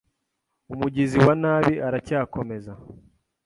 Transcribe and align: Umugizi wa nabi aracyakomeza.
Umugizi 0.73 1.17
wa 1.25 1.33
nabi 1.41 1.73
aracyakomeza. 1.87 2.71